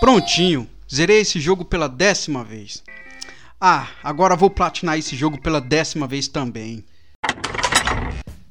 Prontinho, 0.00 0.68
zerei 0.92 1.20
esse 1.20 1.40
jogo 1.40 1.64
pela 1.64 1.88
décima 1.88 2.44
vez. 2.44 2.84
Ah, 3.60 3.88
agora 4.00 4.36
vou 4.36 4.48
platinar 4.48 4.96
esse 4.96 5.16
jogo 5.16 5.40
pela 5.40 5.60
décima 5.60 6.06
vez 6.06 6.28
também. 6.28 6.84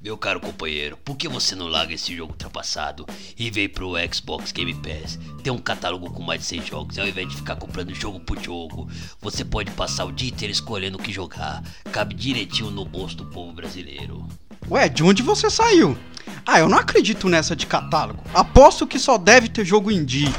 Meu 0.01 0.17
caro 0.17 0.41
companheiro, 0.41 0.97
por 0.97 1.15
que 1.15 1.25
você 1.29 1.55
não 1.55 1.67
larga 1.67 1.93
esse 1.93 2.13
jogo 2.13 2.33
ultrapassado 2.33 3.05
e 3.39 3.49
vem 3.49 3.69
pro 3.69 3.93
Xbox 4.13 4.51
Game 4.51 4.73
Pass? 4.75 5.17
Tem 5.41 5.51
um 5.51 5.57
catálogo 5.57 6.11
com 6.11 6.21
mais 6.21 6.41
de 6.41 6.47
100 6.47 6.65
jogos 6.65 6.99
ao 6.99 7.07
invés 7.07 7.29
de 7.29 7.37
ficar 7.37 7.55
comprando 7.55 7.95
jogo 7.95 8.19
por 8.19 8.37
jogo, 8.43 8.89
você 9.21 9.45
pode 9.45 9.71
passar 9.71 10.03
o 10.03 10.11
dia 10.11 10.29
inteiro 10.29 10.51
escolhendo 10.51 10.97
o 10.97 11.01
que 11.01 11.13
jogar. 11.13 11.63
Cabe 11.93 12.13
direitinho 12.13 12.71
no 12.71 12.83
bolso 12.83 13.15
do 13.15 13.25
povo 13.25 13.53
brasileiro. 13.53 14.27
Ué, 14.69 14.89
de 14.89 15.01
onde 15.01 15.23
você 15.23 15.49
saiu? 15.49 15.97
Ah, 16.45 16.59
eu 16.59 16.67
não 16.67 16.77
acredito 16.77 17.29
nessa 17.29 17.55
de 17.55 17.65
catálogo. 17.65 18.21
Aposto 18.33 18.85
que 18.85 18.99
só 18.99 19.17
deve 19.17 19.47
ter 19.47 19.63
jogo 19.65 19.89
indie. 19.89 20.33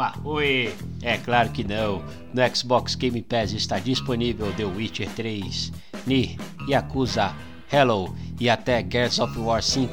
Mas, 0.00 0.14
oi, 0.24 0.74
é 1.02 1.18
claro 1.18 1.50
que 1.50 1.62
não. 1.62 2.02
No 2.32 2.56
Xbox 2.56 2.94
Game 2.94 3.20
Pass 3.20 3.52
está 3.52 3.78
disponível 3.78 4.50
The 4.54 4.64
Witcher 4.64 5.10
3, 5.10 5.70
Nier, 6.06 6.36
Yakuza, 6.66 7.34
Hello 7.70 8.16
e 8.40 8.48
até 8.48 8.82
Gears 8.82 9.18
of 9.18 9.38
War 9.38 9.62
5 9.62 9.92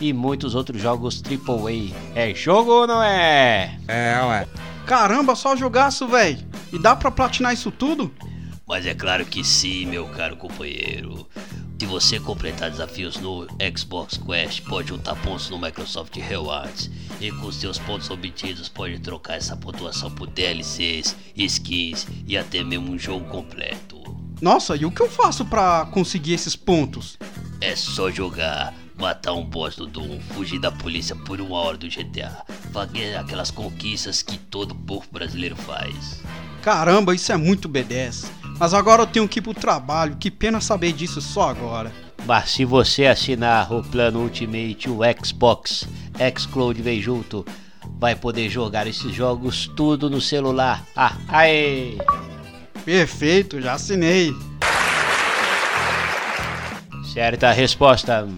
e 0.00 0.12
muitos 0.12 0.54
outros 0.54 0.80
jogos 0.80 1.20
AAA. 1.20 1.92
É 2.14 2.32
jogo 2.32 2.70
ou 2.70 2.86
não 2.86 3.02
é? 3.02 3.76
É, 3.88 4.20
ué. 4.22 4.46
Caramba, 4.86 5.34
só 5.34 5.56
jogaço, 5.56 6.06
véi. 6.06 6.38
E 6.72 6.78
dá 6.78 6.94
pra 6.94 7.10
platinar 7.10 7.52
isso 7.52 7.72
tudo? 7.72 8.14
Mas 8.64 8.86
é 8.86 8.94
claro 8.94 9.26
que 9.26 9.42
sim, 9.42 9.86
meu 9.86 10.06
caro 10.06 10.36
companheiro. 10.36 11.26
Se 11.78 11.86
você 11.86 12.18
completar 12.18 12.72
desafios 12.72 13.18
no 13.18 13.46
Xbox 13.76 14.16
Quest, 14.18 14.62
pode 14.62 14.88
juntar 14.88 15.14
pontos 15.14 15.48
no 15.48 15.56
Microsoft 15.56 16.16
Rewards 16.16 16.90
e 17.20 17.30
com 17.30 17.52
seus 17.52 17.78
pontos 17.78 18.10
obtidos 18.10 18.68
pode 18.68 18.98
trocar 18.98 19.34
essa 19.34 19.56
pontuação 19.56 20.10
por 20.10 20.26
DLCs, 20.26 21.14
skins 21.36 22.08
e 22.26 22.36
até 22.36 22.64
mesmo 22.64 22.90
um 22.90 22.98
jogo 22.98 23.26
completo. 23.26 23.96
Nossa, 24.40 24.74
e 24.74 24.84
o 24.84 24.90
que 24.90 25.00
eu 25.00 25.08
faço 25.08 25.44
pra 25.44 25.86
conseguir 25.92 26.32
esses 26.32 26.56
pontos? 26.56 27.16
É 27.60 27.76
só 27.76 28.10
jogar, 28.10 28.74
matar 28.96 29.34
um 29.34 29.44
boss 29.44 29.76
do 29.76 29.86
Doom, 29.86 30.18
fugir 30.34 30.60
da 30.60 30.72
polícia 30.72 31.14
por 31.14 31.40
uma 31.40 31.58
hora 31.58 31.78
do 31.78 31.88
GTA, 31.88 32.44
fazer 32.72 33.16
aquelas 33.16 33.52
conquistas 33.52 34.20
que 34.20 34.36
todo 34.36 34.74
povo 34.74 35.06
brasileiro 35.12 35.54
faz. 35.54 36.22
Caramba, 36.60 37.14
isso 37.14 37.30
é 37.30 37.36
muito 37.36 37.68
B10. 37.68 38.37
Mas 38.58 38.74
agora 38.74 39.02
eu 39.02 39.06
tenho 39.06 39.28
que 39.28 39.38
ir 39.38 39.42
pro 39.42 39.54
trabalho, 39.54 40.16
que 40.16 40.30
pena 40.30 40.60
saber 40.60 40.92
disso 40.92 41.20
só 41.20 41.48
agora. 41.48 41.92
Mas 42.26 42.50
se 42.50 42.64
você 42.64 43.06
assinar 43.06 43.72
o 43.72 43.82
plano 43.82 44.20
Ultimate, 44.20 44.90
o 44.90 44.98
Xbox, 45.24 45.86
Xcloud 46.36 46.82
vem 46.82 47.00
junto, 47.00 47.46
vai 47.98 48.16
poder 48.16 48.48
jogar 48.50 48.86
esses 48.86 49.14
jogos 49.14 49.70
tudo 49.76 50.10
no 50.10 50.20
celular. 50.20 50.84
Ah, 50.96 51.14
aê! 51.28 51.96
Perfeito, 52.84 53.60
já 53.60 53.74
assinei. 53.74 54.34
Certa 57.12 57.52
resposta. 57.52 58.28